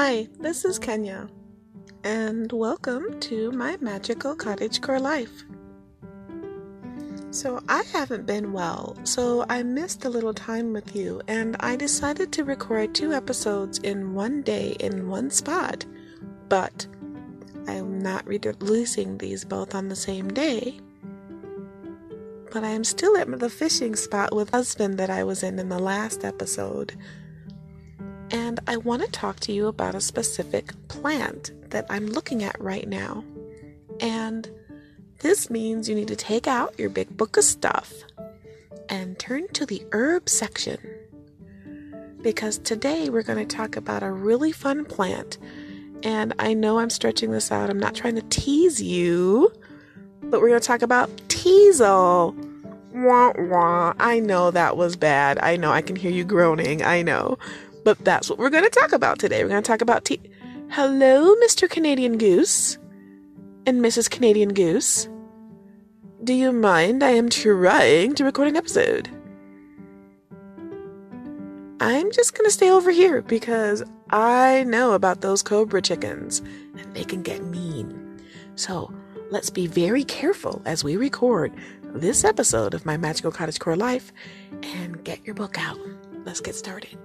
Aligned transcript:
Hi, 0.00 0.28
this 0.38 0.64
is 0.64 0.78
Kenya, 0.78 1.28
and 2.04 2.52
welcome 2.52 3.18
to 3.18 3.50
my 3.50 3.76
magical 3.80 4.36
cottagecore 4.36 5.00
life. 5.00 5.42
So, 7.32 7.60
I 7.68 7.82
haven't 7.92 8.24
been 8.24 8.52
well, 8.52 8.96
so 9.02 9.44
I 9.48 9.64
missed 9.64 10.04
a 10.04 10.08
little 10.08 10.32
time 10.32 10.72
with 10.72 10.94
you, 10.94 11.20
and 11.26 11.56
I 11.58 11.74
decided 11.74 12.30
to 12.30 12.44
record 12.44 12.94
two 12.94 13.12
episodes 13.12 13.78
in 13.80 14.14
one 14.14 14.42
day 14.42 14.76
in 14.78 15.08
one 15.08 15.30
spot. 15.30 15.84
But 16.48 16.86
I'm 17.66 17.98
not 17.98 18.24
releasing 18.24 19.18
these 19.18 19.44
both 19.44 19.74
on 19.74 19.88
the 19.88 19.96
same 19.96 20.28
day. 20.28 20.78
But 22.52 22.62
I 22.62 22.68
am 22.68 22.84
still 22.84 23.16
at 23.16 23.36
the 23.40 23.50
fishing 23.50 23.96
spot 23.96 24.32
with 24.32 24.50
husband 24.50 24.96
that 24.98 25.10
I 25.10 25.24
was 25.24 25.42
in 25.42 25.58
in 25.58 25.68
the 25.68 25.80
last 25.80 26.24
episode. 26.24 26.94
And 28.30 28.60
I 28.66 28.76
want 28.76 29.02
to 29.02 29.10
talk 29.10 29.40
to 29.40 29.52
you 29.52 29.66
about 29.68 29.94
a 29.94 30.00
specific 30.00 30.72
plant 30.88 31.52
that 31.70 31.86
I'm 31.88 32.06
looking 32.06 32.42
at 32.42 32.60
right 32.60 32.88
now. 32.88 33.24
And 34.00 34.48
this 35.20 35.50
means 35.50 35.88
you 35.88 35.94
need 35.94 36.08
to 36.08 36.16
take 36.16 36.46
out 36.46 36.78
your 36.78 36.90
big 36.90 37.16
book 37.16 37.36
of 37.36 37.44
stuff 37.44 37.92
and 38.88 39.18
turn 39.18 39.48
to 39.48 39.66
the 39.66 39.84
herb 39.92 40.28
section. 40.28 40.78
Because 42.22 42.58
today 42.58 43.08
we're 43.08 43.22
going 43.22 43.46
to 43.46 43.56
talk 43.56 43.76
about 43.76 44.02
a 44.02 44.10
really 44.10 44.52
fun 44.52 44.84
plant. 44.84 45.38
And 46.02 46.34
I 46.38 46.54
know 46.54 46.78
I'm 46.78 46.90
stretching 46.90 47.30
this 47.30 47.50
out, 47.50 47.70
I'm 47.70 47.80
not 47.80 47.94
trying 47.94 48.14
to 48.16 48.22
tease 48.22 48.80
you, 48.80 49.52
but 50.22 50.40
we're 50.40 50.48
going 50.48 50.60
to 50.60 50.66
talk 50.66 50.82
about 50.82 51.10
teasel. 51.28 52.36
Wah, 52.94 53.32
wah. 53.38 53.94
I 53.98 54.20
know 54.20 54.50
that 54.50 54.76
was 54.76 54.96
bad. 54.96 55.38
I 55.40 55.56
know 55.56 55.70
I 55.70 55.82
can 55.82 55.96
hear 55.96 56.10
you 56.10 56.24
groaning. 56.24 56.82
I 56.82 57.02
know. 57.02 57.38
But 57.84 58.04
that's 58.04 58.28
what 58.28 58.38
we're 58.38 58.50
going 58.50 58.64
to 58.64 58.70
talk 58.70 58.92
about 58.92 59.18
today. 59.18 59.42
We're 59.42 59.50
going 59.50 59.62
to 59.62 59.66
talk 59.66 59.80
about 59.80 60.04
tea. 60.04 60.20
Hello, 60.70 61.34
Mr. 61.36 61.68
Canadian 61.68 62.18
Goose 62.18 62.78
and 63.66 63.80
Mrs. 63.80 64.10
Canadian 64.10 64.52
Goose. 64.52 65.08
Do 66.24 66.34
you 66.34 66.52
mind? 66.52 67.02
I 67.02 67.10
am 67.10 67.28
trying 67.28 68.14
to 68.14 68.24
record 68.24 68.48
an 68.48 68.56
episode. 68.56 69.08
I'm 71.80 72.10
just 72.10 72.34
going 72.34 72.44
to 72.44 72.50
stay 72.50 72.70
over 72.70 72.90
here 72.90 73.22
because 73.22 73.84
I 74.10 74.64
know 74.64 74.92
about 74.92 75.20
those 75.20 75.42
cobra 75.42 75.80
chickens 75.80 76.40
and 76.76 76.94
they 76.94 77.04
can 77.04 77.22
get 77.22 77.44
mean. 77.44 78.20
So 78.56 78.92
let's 79.30 79.48
be 79.48 79.66
very 79.66 80.02
careful 80.04 80.60
as 80.64 80.82
we 80.82 80.96
record 80.96 81.52
this 81.94 82.24
episode 82.24 82.74
of 82.74 82.84
my 82.84 82.96
Magical 82.96 83.30
Cottagecore 83.30 83.78
Life 83.78 84.12
and 84.62 85.02
get 85.04 85.24
your 85.24 85.34
book 85.34 85.56
out. 85.58 85.78
Let's 86.24 86.40
get 86.40 86.56
started. 86.56 86.98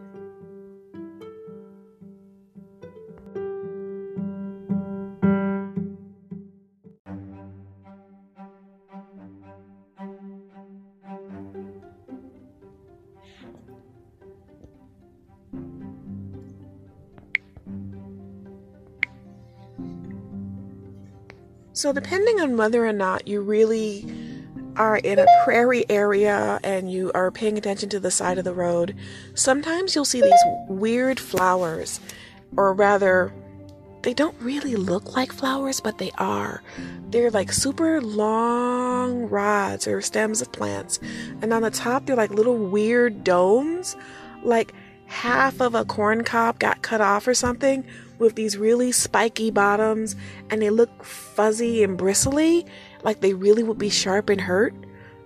So, 21.83 21.91
depending 21.91 22.39
on 22.39 22.55
whether 22.55 22.87
or 22.87 22.93
not 22.93 23.27
you 23.27 23.41
really 23.41 24.05
are 24.77 24.95
in 24.95 25.19
a 25.19 25.25
prairie 25.43 25.83
area 25.89 26.57
and 26.63 26.89
you 26.89 27.11
are 27.13 27.29
paying 27.29 27.57
attention 27.57 27.89
to 27.89 27.99
the 27.99 28.09
side 28.09 28.37
of 28.37 28.45
the 28.45 28.53
road, 28.53 28.95
sometimes 29.33 29.93
you'll 29.93 30.05
see 30.05 30.21
these 30.21 30.43
weird 30.69 31.19
flowers, 31.19 31.99
or 32.55 32.71
rather, 32.73 33.33
they 34.01 34.13
don't 34.13 34.39
really 34.39 34.77
look 34.77 35.17
like 35.17 35.33
flowers, 35.33 35.81
but 35.81 35.97
they 35.97 36.11
are. 36.11 36.63
They're 37.09 37.31
like 37.31 37.51
super 37.51 37.99
long 37.99 39.27
rods 39.27 39.85
or 39.85 39.99
stems 39.99 40.41
of 40.41 40.53
plants, 40.53 41.01
and 41.41 41.51
on 41.51 41.63
the 41.63 41.69
top, 41.69 42.05
they're 42.05 42.15
like 42.15 42.31
little 42.31 42.55
weird 42.55 43.25
domes, 43.25 43.97
like 44.41 44.73
half 45.07 45.59
of 45.59 45.75
a 45.75 45.83
corn 45.83 46.23
cob 46.23 46.59
got 46.59 46.81
cut 46.81 47.01
off 47.01 47.27
or 47.27 47.33
something 47.33 47.83
with 48.23 48.35
these 48.35 48.57
really 48.57 48.91
spiky 48.91 49.51
bottoms 49.51 50.15
and 50.49 50.61
they 50.61 50.69
look 50.69 51.03
fuzzy 51.03 51.83
and 51.83 51.97
bristly, 51.97 52.65
like 53.03 53.21
they 53.21 53.33
really 53.33 53.63
would 53.63 53.77
be 53.77 53.89
sharp 53.89 54.29
and 54.29 54.41
hurt. 54.41 54.73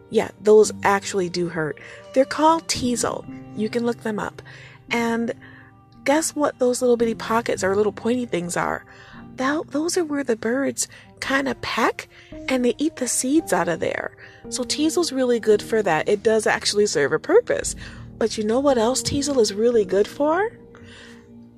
Yeah, 0.10 0.32
those 0.42 0.72
actually 0.84 1.30
do 1.30 1.50
hurt. 1.50 1.80
They're 2.14 2.26
called 2.26 2.68
teasel. 2.68 3.26
You 3.56 3.70
can 3.70 3.86
look 3.86 4.04
them 4.04 4.20
up. 4.20 4.42
And 4.90 5.34
guess 6.04 6.36
what 6.36 6.60
those 6.60 6.82
little 6.82 6.98
bitty 6.98 7.16
pockets 7.16 7.64
or 7.64 7.76
little 7.76 7.92
pointy 7.92 8.26
things 8.26 8.58
are? 8.58 8.86
That, 9.36 9.72
those 9.72 9.98
are 9.98 10.06
where 10.06 10.24
the 10.24 10.36
birds 10.36 10.88
kind 11.20 11.48
of 11.48 11.62
peck 11.62 12.08
and 12.50 12.66
they 12.66 12.74
eat 12.78 12.96
the 12.96 13.08
seeds 13.08 13.54
out 13.54 13.68
of 13.68 13.80
there. 13.80 14.16
So 14.50 14.64
teasel's 14.64 15.12
really 15.12 15.40
good 15.40 15.62
for 15.62 15.84
that. 15.84 16.08
It 16.08 16.24
does 16.24 16.48
actually 16.48 16.88
serve 16.88 17.12
a 17.12 17.20
purpose. 17.20 17.76
But 18.18 18.38
you 18.38 18.44
know 18.44 18.60
what 18.60 18.78
else 18.78 19.04
teasel 19.04 19.40
is 19.40 19.54
really 19.54 19.86
good 19.86 20.08
for? 20.08 20.52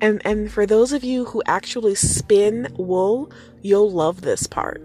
And 0.00 0.24
and 0.24 0.50
for 0.50 0.64
those 0.66 0.92
of 0.92 1.04
you 1.04 1.26
who 1.26 1.42
actually 1.46 1.94
spin 1.94 2.72
wool, 2.76 3.30
you'll 3.62 3.90
love 3.90 4.22
this 4.22 4.46
part. 4.46 4.82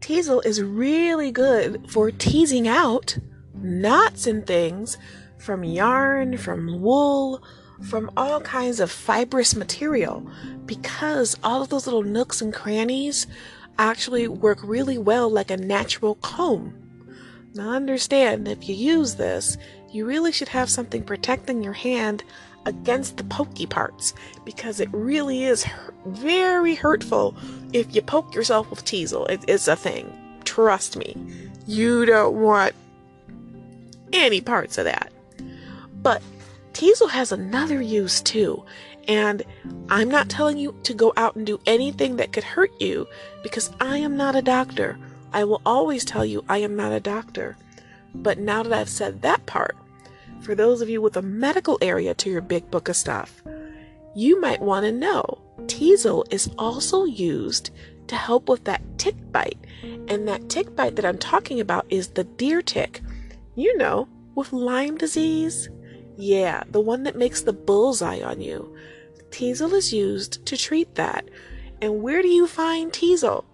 Teasel 0.00 0.42
is 0.44 0.62
really 0.62 1.32
good 1.32 1.90
for 1.90 2.10
teasing 2.10 2.68
out 2.68 3.18
knots 3.54 4.26
and 4.26 4.46
things 4.46 4.98
from 5.38 5.64
yarn, 5.64 6.36
from 6.36 6.82
wool, 6.82 7.42
from 7.82 8.10
all 8.16 8.40
kinds 8.40 8.80
of 8.80 8.90
fibrous 8.90 9.54
material 9.54 10.26
because 10.66 11.36
all 11.42 11.62
of 11.62 11.68
those 11.68 11.86
little 11.86 12.02
nooks 12.02 12.40
and 12.40 12.54
crannies 12.54 13.26
actually 13.78 14.28
work 14.28 14.58
really 14.62 14.98
well 14.98 15.28
like 15.28 15.50
a 15.50 15.56
natural 15.56 16.14
comb. 16.16 16.74
Now, 17.54 17.70
understand 17.70 18.48
if 18.48 18.68
you 18.68 18.74
use 18.74 19.14
this, 19.14 19.56
you 19.90 20.06
really 20.06 20.32
should 20.32 20.48
have 20.48 20.68
something 20.68 21.04
protecting 21.04 21.62
your 21.62 21.72
hand 21.72 22.24
against 22.66 23.16
the 23.16 23.24
pokey 23.24 23.66
parts 23.66 24.14
because 24.44 24.80
it 24.80 24.88
really 24.92 25.44
is 25.44 25.66
very 26.06 26.74
hurtful 26.74 27.36
if 27.72 27.94
you 27.94 28.02
poke 28.02 28.34
yourself 28.34 28.68
with 28.70 28.84
teasel. 28.84 29.26
It, 29.26 29.44
it's 29.46 29.68
a 29.68 29.76
thing. 29.76 30.12
Trust 30.44 30.96
me. 30.96 31.16
You 31.66 32.06
don't 32.06 32.40
want 32.40 32.74
any 34.12 34.40
parts 34.40 34.78
of 34.78 34.84
that. 34.84 35.12
But 36.02 36.22
Teasel 36.74 37.08
has 37.08 37.32
another 37.32 37.80
use 37.80 38.20
too. 38.20 38.64
And 39.08 39.42
I'm 39.88 40.08
not 40.08 40.28
telling 40.28 40.58
you 40.58 40.74
to 40.82 40.94
go 40.94 41.12
out 41.16 41.36
and 41.36 41.46
do 41.46 41.60
anything 41.66 42.16
that 42.16 42.32
could 42.32 42.44
hurt 42.44 42.72
you 42.80 43.06
because 43.42 43.70
I 43.80 43.98
am 43.98 44.16
not 44.16 44.36
a 44.36 44.42
doctor. 44.42 44.98
I 45.32 45.44
will 45.44 45.62
always 45.64 46.04
tell 46.04 46.24
you 46.24 46.44
I 46.48 46.58
am 46.58 46.76
not 46.76 46.92
a 46.92 47.00
doctor. 47.00 47.56
But 48.14 48.38
now 48.38 48.62
that 48.62 48.72
I've 48.72 48.88
said 48.88 49.22
that 49.22 49.44
part, 49.46 49.76
for 50.40 50.54
those 50.54 50.80
of 50.80 50.88
you 50.88 51.00
with 51.00 51.16
a 51.16 51.22
medical 51.22 51.78
area 51.80 52.14
to 52.14 52.30
your 52.30 52.40
big 52.40 52.70
book 52.70 52.88
of 52.88 52.96
stuff, 52.96 53.42
you 54.14 54.40
might 54.40 54.60
want 54.60 54.84
to 54.84 54.92
know 54.92 55.38
Teasel 55.66 56.24
is 56.30 56.50
also 56.58 57.04
used 57.04 57.70
to 58.06 58.16
help 58.16 58.48
with 58.48 58.64
that 58.64 58.82
tick 58.98 59.16
bite. 59.32 59.58
And 60.08 60.28
that 60.28 60.48
tick 60.48 60.74
bite 60.76 60.96
that 60.96 61.04
I'm 61.04 61.18
talking 61.18 61.60
about 61.60 61.86
is 61.88 62.08
the 62.08 62.24
deer 62.24 62.62
tick. 62.62 63.00
You 63.54 63.76
know, 63.76 64.08
with 64.34 64.52
Lyme 64.52 64.98
disease 64.98 65.68
yeah, 66.16 66.64
the 66.70 66.80
one 66.80 67.02
that 67.04 67.16
makes 67.16 67.42
the 67.42 67.52
bullseye 67.52 68.20
on 68.20 68.40
you. 68.40 68.74
Teasel 69.30 69.74
is 69.74 69.92
used 69.92 70.44
to 70.46 70.56
treat 70.56 70.94
that. 70.94 71.28
And 71.80 72.02
where 72.02 72.22
do 72.22 72.28
you 72.28 72.46
find 72.46 72.92
Teasel? 72.92 73.44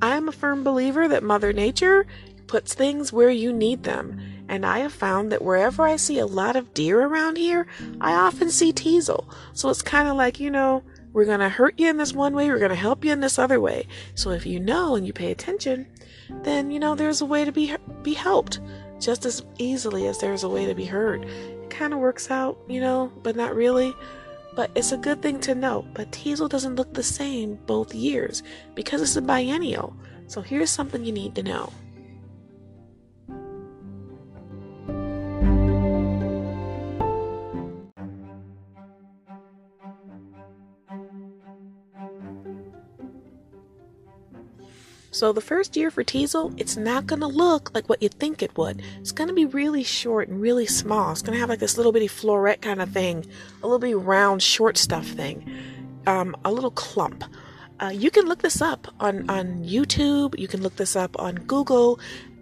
I'm 0.00 0.28
a 0.28 0.32
firm 0.32 0.64
believer 0.64 1.08
that 1.08 1.22
Mother 1.22 1.52
Nature 1.52 2.06
puts 2.46 2.74
things 2.74 3.12
where 3.12 3.30
you 3.30 3.52
need 3.52 3.82
them. 3.82 4.20
And 4.48 4.66
I 4.66 4.80
have 4.80 4.92
found 4.92 5.32
that 5.32 5.42
wherever 5.42 5.82
I 5.82 5.96
see 5.96 6.18
a 6.18 6.26
lot 6.26 6.56
of 6.56 6.74
deer 6.74 7.00
around 7.00 7.36
here, 7.36 7.66
I 8.00 8.14
often 8.14 8.50
see 8.50 8.72
Teasel. 8.72 9.28
So 9.54 9.70
it's 9.70 9.82
kind 9.82 10.08
of 10.08 10.16
like, 10.16 10.38
you 10.38 10.50
know, 10.50 10.82
we're 11.12 11.24
going 11.24 11.40
to 11.40 11.48
hurt 11.48 11.78
you 11.78 11.88
in 11.88 11.96
this 11.96 12.12
one 12.12 12.34
way, 12.34 12.48
we're 12.48 12.58
going 12.58 12.70
to 12.70 12.74
help 12.74 13.04
you 13.04 13.12
in 13.12 13.20
this 13.20 13.38
other 13.38 13.60
way. 13.60 13.86
So 14.14 14.30
if 14.30 14.46
you 14.46 14.60
know 14.60 14.94
and 14.94 15.06
you 15.06 15.12
pay 15.12 15.30
attention, 15.30 15.86
then 16.42 16.70
you 16.70 16.78
know 16.78 16.94
there's 16.94 17.20
a 17.20 17.26
way 17.26 17.44
to 17.44 17.52
be 17.52 17.74
be 18.02 18.14
helped 18.14 18.60
just 18.98 19.26
as 19.26 19.44
easily 19.58 20.06
as 20.06 20.18
there's 20.18 20.44
a 20.44 20.48
way 20.48 20.64
to 20.64 20.74
be 20.74 20.84
hurt 20.84 21.24
kind 21.82 21.92
of 21.92 21.98
works 21.98 22.30
out, 22.30 22.56
you 22.68 22.80
know, 22.80 23.10
but 23.24 23.34
not 23.34 23.56
really. 23.56 23.92
But 24.54 24.70
it's 24.76 24.92
a 24.92 24.96
good 24.96 25.20
thing 25.20 25.40
to 25.40 25.52
know. 25.52 25.84
But 25.94 26.12
Teasel 26.12 26.48
doesn't 26.48 26.76
look 26.76 26.94
the 26.94 27.02
same 27.02 27.56
both 27.66 27.92
years 27.92 28.44
because 28.76 29.02
it's 29.02 29.16
a 29.16 29.22
biennial. 29.22 29.92
So 30.28 30.42
here's 30.42 30.70
something 30.70 31.04
you 31.04 31.10
need 31.10 31.34
to 31.34 31.42
know. 31.42 31.72
So 45.12 45.30
the 45.30 45.42
first 45.42 45.76
year 45.76 45.90
for 45.90 46.02
Teasel, 46.02 46.54
it's 46.56 46.78
not 46.78 47.06
going 47.06 47.20
to 47.20 47.26
look 47.26 47.70
like 47.74 47.86
what 47.86 48.02
you 48.02 48.08
think 48.08 48.42
it 48.42 48.56
would. 48.56 48.80
It's 48.98 49.12
going 49.12 49.28
to 49.28 49.34
be 49.34 49.44
really 49.44 49.84
short 49.84 50.28
and 50.28 50.40
really 50.40 50.64
small. 50.64 51.12
It's 51.12 51.20
going 51.20 51.34
to 51.34 51.40
have 51.40 51.50
like 51.50 51.58
this 51.58 51.76
little 51.76 51.92
bitty 51.92 52.08
floret 52.08 52.62
kind 52.62 52.80
of 52.80 52.90
thing, 52.90 53.26
a 53.62 53.66
little 53.66 53.78
bitty 53.78 53.94
round 53.94 54.42
short 54.42 54.78
stuff 54.78 55.06
thing, 55.06 55.46
um, 56.06 56.34
a 56.46 56.50
little 56.50 56.70
clump. 56.70 57.24
Uh, 57.78 57.92
you 57.94 58.10
can 58.10 58.24
look 58.24 58.40
this 58.40 58.62
up 58.62 58.88
on, 59.00 59.28
on 59.28 59.62
YouTube. 59.62 60.38
You 60.38 60.48
can 60.48 60.62
look 60.62 60.76
this 60.76 60.96
up 60.96 61.20
on 61.20 61.34
Google, 61.34 62.00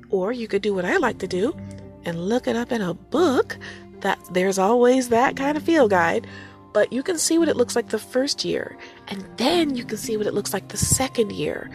or 0.08 0.30
you 0.30 0.46
could 0.46 0.62
do 0.62 0.72
what 0.72 0.84
I 0.84 0.96
like 0.98 1.18
to 1.18 1.26
do 1.26 1.56
and 2.04 2.28
look 2.28 2.46
it 2.46 2.54
up 2.54 2.70
in 2.70 2.82
a 2.82 2.94
book. 2.94 3.58
That 4.02 4.20
there's 4.30 4.58
always 4.58 5.08
that 5.08 5.34
kind 5.34 5.56
of 5.56 5.64
field 5.64 5.90
guide 5.90 6.26
but 6.72 6.92
you 6.92 7.02
can 7.02 7.18
see 7.18 7.36
what 7.36 7.48
it 7.48 7.56
looks 7.56 7.74
like 7.74 7.88
the 7.88 7.98
first 7.98 8.44
year, 8.44 8.76
and 9.08 9.26
then 9.36 9.74
you 9.74 9.84
can 9.84 9.98
see 9.98 10.16
what 10.16 10.28
it 10.28 10.34
looks 10.34 10.52
like 10.52 10.68
the 10.68 10.76
second 10.76 11.32
year. 11.32 11.68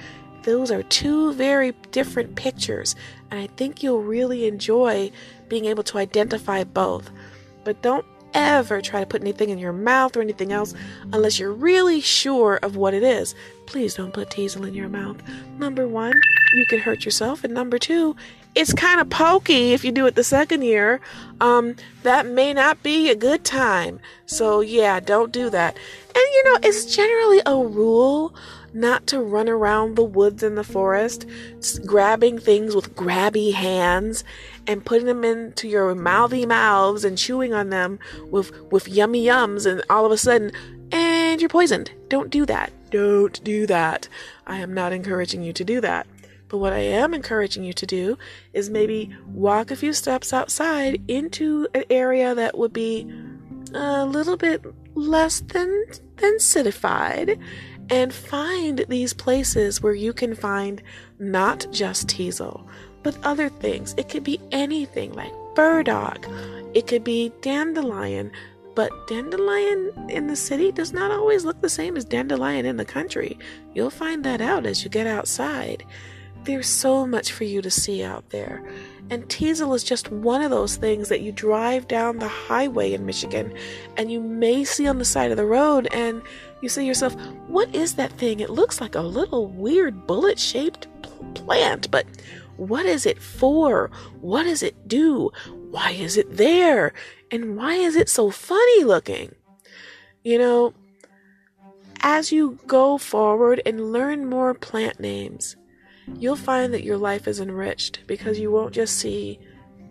Those 0.46 0.70
are 0.70 0.84
two 0.84 1.34
very 1.34 1.74
different 1.92 2.36
pictures, 2.36 2.96
and 3.32 3.40
I 3.40 3.48
think 3.48 3.82
you'll 3.82 4.04
really 4.04 4.48
enjoy 4.48 5.12
being 5.50 5.66
able 5.66 5.82
to 5.84 5.98
identify 5.98 6.64
both. 6.64 7.10
But 7.64 7.82
don't 7.82 8.06
ever 8.36 8.80
try 8.80 9.00
to 9.00 9.08
put 9.08 9.22
anything 9.22 9.50
in 9.50 9.58
your 9.58 9.74
mouth 9.74 10.16
or 10.16 10.22
anything 10.22 10.52
else 10.52 10.76
unless 11.14 11.40
you're 11.40 11.52
really 11.52 12.00
sure 12.00 12.60
of 12.62 12.76
what 12.76 12.94
it 12.94 13.02
is. 13.02 13.34
Please 13.66 13.96
don't 13.96 14.14
put 14.14 14.30
teasel 14.30 14.66
in 14.66 14.76
your 14.76 14.90
mouth. 14.90 15.18
Number 15.58 15.88
one, 15.88 16.14
you 16.54 16.66
can 16.68 16.80
hurt 16.80 17.06
yourself, 17.06 17.44
and 17.44 17.52
number 17.52 17.80
two, 17.80 18.16
it's 18.54 18.72
kind 18.72 19.02
of 19.02 19.10
pokey 19.10 19.74
if 19.74 19.84
you 19.84 19.92
do 19.92 20.06
it 20.06 20.14
the 20.14 20.24
second 20.24 20.62
year. 20.62 21.02
Um, 21.42 21.76
that 22.04 22.28
may 22.28 22.54
not 22.54 22.84
be 22.84 23.10
a 23.10 23.16
good 23.16 23.44
time. 23.44 24.00
So, 24.28 24.62
yeah, 24.62 25.00
don't 25.00 25.32
do 25.32 25.50
that. 25.50 25.76
And 25.76 26.16
you 26.16 26.44
know, 26.46 26.60
it's 26.62 26.96
generally 26.96 27.42
a 27.46 27.58
rule 27.58 28.36
not 28.75 29.07
to 29.07 29.19
run 29.22 29.50
around 29.50 29.95
the 29.95 30.04
woods 30.04 30.44
and 30.44 30.57
the 30.57 30.63
forest 30.63 31.25
grabbing 31.86 32.38
things 32.38 32.75
with 32.75 32.95
grabby 32.95 33.54
hands 33.54 34.24
and 34.68 34.86
putting 34.86 35.06
them 35.06 35.24
into 35.24 35.68
your 35.68 35.95
mouthy 35.95 36.45
mouths 36.45 37.06
and 37.06 37.18
chewing 37.18 37.54
on 37.54 37.69
them 37.69 37.98
with 38.30 38.51
with 38.72 38.88
yummy 38.88 39.25
yums 39.25 39.66
and 39.66 39.81
all 39.89 40.06
of 40.06 40.12
a 40.12 40.18
sudden 40.18 40.51
and 40.92 41.42
you're 41.42 41.50
poisoned. 41.50 41.92
Don't 42.10 42.30
do 42.30 42.45
that. 42.45 42.72
Don't 42.92 43.44
do 43.44 43.66
that. 43.68 44.07
I 44.45 44.57
am 44.60 44.74
not 44.74 44.94
encouraging 44.94 45.44
you 45.44 45.54
to 45.54 45.63
do 45.63 45.81
that. 45.81 46.07
But 46.48 46.60
what 46.60 46.74
I 46.74 46.80
am 46.80 47.13
encouraging 47.13 47.63
you 47.63 47.74
to 47.74 47.86
do 47.86 48.18
is 48.54 48.69
maybe 48.69 49.16
walk 49.27 49.72
a 49.72 49.75
few 49.75 49.94
steps 49.94 50.31
outside 50.31 51.01
into 51.07 51.68
an 51.74 51.83
area 51.89 52.36
that 52.36 52.57
would 52.57 52.72
be 52.72 53.12
a 53.74 54.06
little 54.06 54.38
bit 54.38 54.63
less 54.95 55.42
than 55.42 55.86
than 56.18 56.39
citified 56.39 57.38
and 57.90 58.14
find 58.14 58.86
these 58.88 59.14
places 59.14 59.82
where 59.82 59.94
you 59.94 60.14
can 60.14 60.36
find 60.36 60.82
not 61.20 61.66
just 61.72 62.10
teasel, 62.10 62.68
but 63.04 63.18
other 63.24 63.50
things. 63.50 63.94
It 63.98 64.10
could 64.10 64.24
be 64.24 64.40
anything 64.52 65.14
like 65.14 65.34
burdock, 65.56 66.28
it 66.74 66.88
could 66.88 67.04
be 67.04 67.32
dandelion, 67.42 68.32
but 68.76 68.92
dandelion 69.08 69.92
in 70.10 70.28
the 70.28 70.36
city 70.36 70.72
does 70.72 70.92
not 70.92 71.12
always 71.12 71.46
look 71.46 71.62
the 71.62 71.70
same 71.70 71.96
as 71.96 72.04
dandelion 72.04 72.66
in 72.66 72.78
the 72.78 72.86
country. 72.86 73.40
You'll 73.74 73.90
find 73.90 74.24
that 74.26 74.42
out 74.42 74.66
as 74.66 74.84
you 74.84 74.90
get 74.90 75.08
outside. 75.08 75.86
There's 76.44 76.68
so 76.68 77.08
much 77.08 77.32
for 77.32 77.46
you 77.46 77.62
to 77.62 77.72
see 77.72 78.04
out 78.04 78.30
there. 78.30 78.64
And 79.10 79.28
teasel 79.30 79.74
is 79.74 79.84
just 79.84 80.12
one 80.12 80.42
of 80.42 80.52
those 80.52 80.76
things 80.76 81.10
that 81.10 81.22
you 81.22 81.32
drive 81.32 81.88
down 81.88 82.20
the 82.20 82.28
highway 82.28 82.92
in 82.94 83.06
Michigan 83.06 83.54
and 83.98 84.12
you 84.12 84.20
may 84.20 84.64
see 84.64 84.88
on 84.88 84.98
the 84.98 85.06
side 85.06 85.32
of 85.32 85.38
the 85.38 85.46
road 85.46 85.88
and 85.92 86.22
you 86.66 86.70
say 86.70 86.82
to 86.82 86.88
yourself, 86.88 87.16
What 87.48 87.74
is 87.76 87.94
that 87.96 88.12
thing? 88.14 88.40
It 88.40 88.50
looks 88.50 88.82
like 88.82 88.96
a 88.96 89.02
little 89.02 89.48
weird 89.48 90.08
bullet 90.08 90.40
shaped 90.40 90.88
plant, 91.36 91.92
but 91.92 92.06
what 92.58 92.88
is 92.88 93.06
it 93.06 93.22
for? 93.22 93.92
What 94.20 94.44
does 94.44 94.64
it 94.64 94.88
do? 94.88 95.32
Why 95.70 95.92
is 95.92 96.18
it 96.18 96.38
there? 96.38 96.92
And 97.30 97.56
why 97.56 97.76
is 97.76 97.96
it 97.96 98.10
so 98.10 98.32
funny 98.32 98.84
looking? 98.84 99.36
You 100.24 100.40
know, 100.40 100.74
as 102.00 102.32
you 102.32 102.58
go 102.66 102.98
forward 102.98 103.62
and 103.64 103.92
learn 103.92 104.26
more 104.26 104.56
plant 104.56 105.00
names, 105.00 105.56
you'll 106.18 106.36
find 106.36 106.74
that 106.74 106.84
your 106.84 106.98
life 106.98 107.28
is 107.28 107.40
enriched 107.40 108.00
because 108.08 108.40
you 108.40 108.50
won't 108.50 108.74
just 108.74 108.98
see 108.98 109.40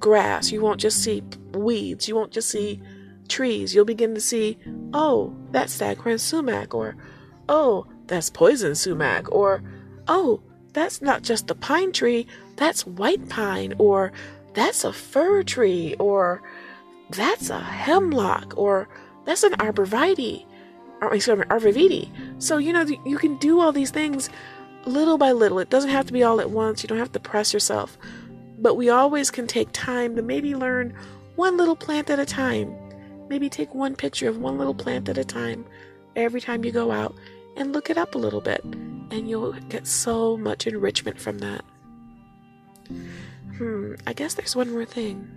grass, 0.00 0.50
you 0.50 0.60
won't 0.60 0.80
just 0.80 1.04
see 1.04 1.22
weeds, 1.52 2.08
you 2.08 2.16
won't 2.16 2.32
just 2.32 2.48
see 2.48 2.80
trees. 3.28 3.74
You'll 3.74 3.84
begin 3.84 4.14
to 4.14 4.20
see, 4.20 4.58
oh, 4.92 5.34
that's 5.50 5.72
Staghorn 5.72 6.18
sumac, 6.18 6.74
or 6.74 6.96
oh, 7.48 7.86
that's 8.06 8.30
poison 8.30 8.74
sumac, 8.74 9.30
or 9.32 9.62
oh, 10.08 10.40
that's 10.72 11.00
not 11.00 11.22
just 11.22 11.50
a 11.50 11.54
pine 11.54 11.92
tree, 11.92 12.26
that's 12.56 12.86
white 12.86 13.28
pine, 13.28 13.74
or 13.78 14.12
that's 14.54 14.84
a 14.84 14.92
fir 14.92 15.42
tree, 15.42 15.94
or 15.98 16.42
that's 17.10 17.50
a 17.50 17.60
hemlock, 17.60 18.54
or 18.56 18.88
that's 19.24 19.42
an 19.42 19.52
arborvitae, 19.54 20.44
or 21.00 21.14
excuse 21.14 21.38
me, 21.38 21.44
arborvitae. 21.44 22.42
So 22.42 22.58
you 22.58 22.72
know 22.72 22.86
you 23.04 23.18
can 23.18 23.36
do 23.38 23.60
all 23.60 23.72
these 23.72 23.90
things 23.90 24.30
little 24.86 25.18
by 25.18 25.32
little. 25.32 25.58
It 25.58 25.70
doesn't 25.70 25.90
have 25.90 26.06
to 26.06 26.12
be 26.12 26.22
all 26.22 26.40
at 26.40 26.50
once. 26.50 26.82
You 26.82 26.88
don't 26.88 26.98
have 26.98 27.12
to 27.12 27.20
press 27.20 27.52
yourself. 27.52 27.96
But 28.58 28.76
we 28.76 28.88
always 28.88 29.30
can 29.30 29.46
take 29.46 29.68
time 29.72 30.16
to 30.16 30.22
maybe 30.22 30.54
learn 30.54 30.94
one 31.36 31.56
little 31.56 31.76
plant 31.76 32.10
at 32.10 32.18
a 32.18 32.26
time. 32.26 32.74
Maybe 33.28 33.48
take 33.48 33.74
one 33.74 33.96
picture 33.96 34.28
of 34.28 34.38
one 34.38 34.58
little 34.58 34.74
plant 34.74 35.08
at 35.08 35.18
a 35.18 35.24
time 35.24 35.64
every 36.16 36.40
time 36.40 36.64
you 36.64 36.72
go 36.72 36.90
out 36.90 37.14
and 37.56 37.72
look 37.72 37.90
it 37.90 37.98
up 37.98 38.14
a 38.14 38.18
little 38.18 38.40
bit. 38.40 38.62
And 38.64 39.28
you'll 39.28 39.52
get 39.68 39.86
so 39.86 40.36
much 40.36 40.66
enrichment 40.66 41.20
from 41.20 41.38
that. 41.38 41.64
Hmm, 43.56 43.94
I 44.06 44.12
guess 44.12 44.34
there's 44.34 44.56
one 44.56 44.70
more 44.70 44.84
thing. 44.84 45.30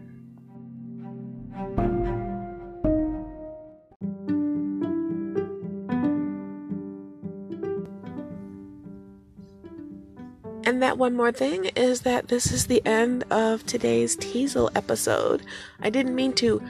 And 10.68 10.84
that 10.84 10.98
one 10.98 11.16
more 11.16 11.32
thing 11.32 11.66
is 11.78 12.02
that 12.02 12.28
this 12.28 12.52
is 12.52 12.68
the 12.68 12.86
end 12.86 13.24
of 13.32 13.66
today's 13.66 14.18
Teasel 14.18 14.70
episode. 14.76 15.42
I 15.80 15.90
didn't 15.90 16.14
mean 16.14 16.34
to 16.34 16.62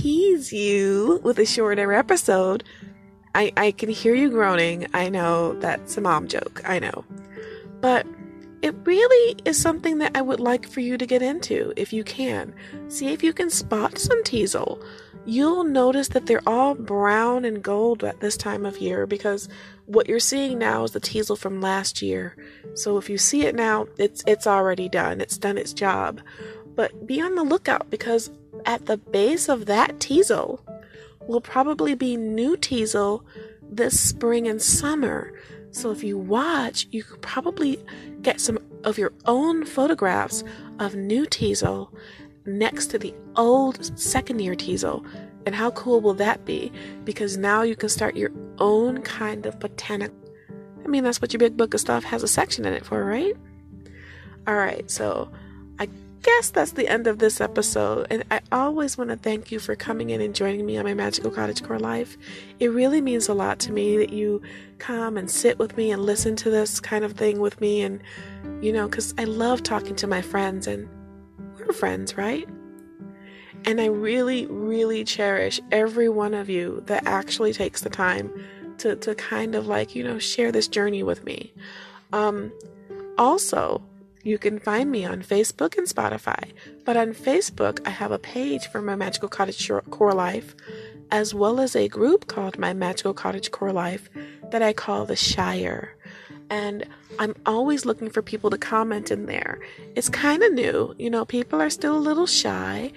tease 0.00 0.52
you 0.52 1.20
with 1.22 1.38
a 1.38 1.46
shorter 1.46 1.92
episode. 1.92 2.64
I, 3.34 3.52
I 3.56 3.70
can 3.72 3.88
hear 3.88 4.14
you 4.14 4.30
groaning. 4.30 4.86
I 4.94 5.08
know 5.08 5.54
that's 5.60 5.96
a 5.96 6.00
mom 6.00 6.26
joke. 6.28 6.62
I 6.64 6.78
know. 6.78 7.04
But 7.80 8.06
it 8.62 8.74
really 8.84 9.40
is 9.44 9.60
something 9.60 9.98
that 9.98 10.16
I 10.16 10.22
would 10.22 10.40
like 10.40 10.68
for 10.68 10.80
you 10.80 10.98
to 10.98 11.06
get 11.06 11.22
into 11.22 11.72
if 11.76 11.92
you 11.92 12.04
can. 12.04 12.54
See 12.88 13.12
if 13.12 13.22
you 13.22 13.32
can 13.32 13.50
spot 13.50 13.98
some 13.98 14.22
teasel 14.24 14.82
you'll 15.24 15.64
notice 15.64 16.08
that 16.08 16.26
they're 16.26 16.42
all 16.46 16.74
brown 16.74 17.44
and 17.44 17.62
gold 17.62 18.04
at 18.04 18.20
this 18.20 18.36
time 18.36 18.64
of 18.64 18.78
year 18.78 19.06
because 19.06 19.48
what 19.86 20.08
you're 20.08 20.18
seeing 20.20 20.58
now 20.58 20.84
is 20.84 20.92
the 20.92 21.00
teasel 21.00 21.36
from 21.36 21.60
last 21.60 22.00
year. 22.00 22.36
So 22.74 22.96
if 22.96 23.10
you 23.10 23.18
see 23.18 23.46
it 23.46 23.54
now, 23.54 23.86
it's 23.98 24.22
it's 24.26 24.46
already 24.46 24.88
done. 24.88 25.20
It's 25.20 25.38
done 25.38 25.58
its 25.58 25.72
job. 25.72 26.20
But 26.74 27.06
be 27.06 27.20
on 27.20 27.34
the 27.34 27.44
lookout 27.44 27.90
because 27.90 28.30
at 28.70 28.86
the 28.86 28.96
base 28.96 29.48
of 29.48 29.66
that 29.66 29.98
teasel 29.98 30.64
will 31.26 31.40
probably 31.40 31.96
be 31.96 32.16
new 32.16 32.56
teasel 32.56 33.26
this 33.68 33.98
spring 33.98 34.46
and 34.46 34.62
summer. 34.62 35.32
So 35.72 35.90
if 35.90 36.04
you 36.04 36.16
watch, 36.16 36.86
you 36.92 37.02
could 37.02 37.20
probably 37.20 37.84
get 38.22 38.40
some 38.40 38.60
of 38.84 38.96
your 38.96 39.12
own 39.26 39.64
photographs 39.64 40.44
of 40.78 40.94
new 40.94 41.26
teasel 41.26 41.92
next 42.46 42.86
to 42.92 42.98
the 42.98 43.12
old 43.34 43.98
second 43.98 44.38
year 44.38 44.54
teasel. 44.54 45.04
And 45.46 45.54
how 45.54 45.72
cool 45.72 46.00
will 46.00 46.14
that 46.14 46.44
be? 46.44 46.70
Because 47.04 47.36
now 47.36 47.62
you 47.62 47.74
can 47.74 47.88
start 47.88 48.16
your 48.16 48.30
own 48.58 49.02
kind 49.02 49.46
of 49.46 49.58
botanical. 49.58 50.16
I 50.84 50.86
mean, 50.86 51.02
that's 51.02 51.20
what 51.20 51.32
your 51.32 51.40
big 51.40 51.56
book 51.56 51.74
of 51.74 51.80
stuff 51.80 52.04
has 52.04 52.22
a 52.22 52.28
section 52.28 52.64
in 52.64 52.72
it 52.72 52.84
for, 52.84 53.04
right? 53.04 53.34
All 54.46 54.54
right, 54.54 54.88
so 54.88 55.28
I 55.80 55.88
guess 56.22 56.50
that's 56.50 56.72
the 56.72 56.88
end 56.88 57.06
of 57.06 57.18
this 57.18 57.40
episode. 57.40 58.06
And 58.10 58.24
I 58.30 58.40
always 58.52 58.98
want 58.98 59.10
to 59.10 59.16
thank 59.16 59.50
you 59.50 59.58
for 59.58 59.74
coming 59.74 60.10
in 60.10 60.20
and 60.20 60.34
joining 60.34 60.66
me 60.66 60.76
on 60.76 60.84
my 60.84 60.94
Magical 60.94 61.30
Cottage 61.30 61.62
Core 61.62 61.78
life. 61.78 62.16
It 62.58 62.68
really 62.68 63.00
means 63.00 63.28
a 63.28 63.34
lot 63.34 63.58
to 63.60 63.72
me 63.72 63.96
that 63.98 64.12
you 64.12 64.42
come 64.78 65.16
and 65.16 65.30
sit 65.30 65.58
with 65.58 65.76
me 65.76 65.90
and 65.90 66.04
listen 66.04 66.36
to 66.36 66.50
this 66.50 66.80
kind 66.80 67.04
of 67.04 67.12
thing 67.12 67.40
with 67.40 67.60
me. 67.60 67.82
And, 67.82 68.02
you 68.60 68.72
know, 68.72 68.88
because 68.88 69.14
I 69.18 69.24
love 69.24 69.62
talking 69.62 69.96
to 69.96 70.06
my 70.06 70.22
friends 70.22 70.66
and 70.66 70.88
we're 71.58 71.72
friends, 71.72 72.16
right? 72.16 72.48
And 73.64 73.80
I 73.80 73.86
really, 73.86 74.46
really 74.46 75.04
cherish 75.04 75.60
every 75.70 76.08
one 76.08 76.34
of 76.34 76.48
you 76.48 76.82
that 76.86 77.06
actually 77.06 77.52
takes 77.52 77.82
the 77.82 77.90
time 77.90 78.32
to, 78.78 78.96
to 78.96 79.14
kind 79.14 79.54
of 79.54 79.66
like, 79.66 79.94
you 79.94 80.02
know, 80.02 80.18
share 80.18 80.50
this 80.50 80.68
journey 80.68 81.02
with 81.02 81.24
me. 81.24 81.52
Um, 82.12 82.52
also, 83.18 83.82
you 84.22 84.38
can 84.38 84.58
find 84.58 84.90
me 84.90 85.04
on 85.04 85.22
Facebook 85.22 85.78
and 85.78 85.86
Spotify. 85.86 86.52
But 86.84 86.96
on 86.96 87.14
Facebook, 87.14 87.86
I 87.86 87.90
have 87.90 88.12
a 88.12 88.18
page 88.18 88.66
for 88.66 88.82
my 88.82 88.96
Magical 88.96 89.28
Cottage 89.28 89.70
Core 89.90 90.12
Life, 90.12 90.54
as 91.10 91.34
well 91.34 91.60
as 91.60 91.74
a 91.74 91.88
group 91.88 92.26
called 92.26 92.58
My 92.58 92.72
Magical 92.72 93.14
Cottage 93.14 93.50
Core 93.50 93.72
Life 93.72 94.08
that 94.50 94.62
I 94.62 94.72
call 94.72 95.04
the 95.04 95.16
Shire. 95.16 95.96
And 96.50 96.86
I'm 97.18 97.34
always 97.46 97.84
looking 97.84 98.10
for 98.10 98.22
people 98.22 98.50
to 98.50 98.58
comment 98.58 99.10
in 99.10 99.26
there. 99.26 99.60
It's 99.94 100.08
kind 100.08 100.42
of 100.42 100.52
new, 100.52 100.94
you 100.98 101.08
know, 101.08 101.24
people 101.24 101.62
are 101.62 101.70
still 101.70 101.96
a 101.96 101.98
little 101.98 102.26
shy, 102.26 102.92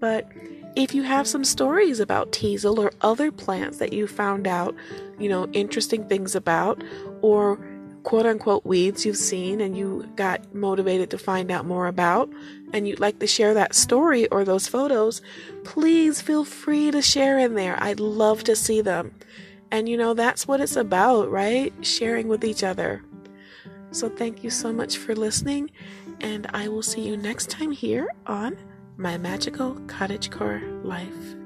but 0.00 0.28
if 0.74 0.94
you 0.94 1.02
have 1.04 1.26
some 1.26 1.44
stories 1.44 2.00
about 2.00 2.32
teasel 2.32 2.78
or 2.78 2.92
other 3.00 3.32
plants 3.32 3.78
that 3.78 3.92
you 3.92 4.06
found 4.06 4.46
out, 4.46 4.74
you 5.18 5.28
know, 5.28 5.46
interesting 5.52 6.06
things 6.06 6.34
about, 6.34 6.82
or 7.22 7.58
quote 8.06 8.24
unquote 8.24 8.64
weeds 8.64 9.04
you've 9.04 9.16
seen 9.16 9.60
and 9.60 9.76
you 9.76 10.08
got 10.14 10.54
motivated 10.54 11.10
to 11.10 11.18
find 11.18 11.50
out 11.50 11.66
more 11.66 11.88
about, 11.88 12.30
and 12.72 12.86
you'd 12.86 13.00
like 13.00 13.18
to 13.18 13.26
share 13.26 13.52
that 13.52 13.74
story 13.74 14.28
or 14.28 14.44
those 14.44 14.68
photos, 14.68 15.20
please 15.64 16.20
feel 16.20 16.44
free 16.44 16.92
to 16.92 17.02
share 17.02 17.36
in 17.36 17.56
there. 17.56 17.76
I'd 17.82 17.98
love 17.98 18.44
to 18.44 18.54
see 18.54 18.80
them. 18.80 19.12
And 19.72 19.88
you 19.88 19.96
know, 19.96 20.14
that's 20.14 20.46
what 20.46 20.60
it's 20.60 20.76
about, 20.76 21.32
right? 21.32 21.74
Sharing 21.84 22.28
with 22.28 22.44
each 22.44 22.62
other. 22.62 23.02
So 23.90 24.08
thank 24.08 24.44
you 24.44 24.50
so 24.50 24.72
much 24.72 24.98
for 24.98 25.16
listening, 25.16 25.72
and 26.20 26.46
I 26.54 26.68
will 26.68 26.84
see 26.84 27.00
you 27.00 27.16
next 27.16 27.50
time 27.50 27.72
here 27.72 28.06
on 28.26 28.56
My 28.96 29.18
Magical 29.18 29.74
Cottagecore 29.88 30.84
Life. 30.84 31.45